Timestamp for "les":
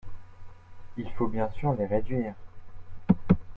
1.75-1.85